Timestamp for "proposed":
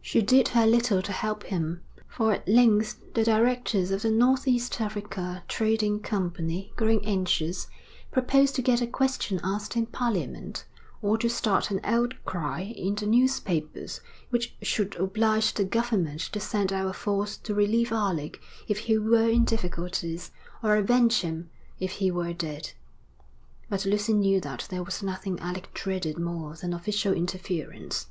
8.10-8.54